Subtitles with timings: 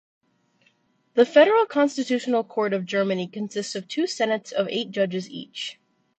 [1.13, 5.79] The Federal Constitutional Court of Germany consists of two senates of eight judges each.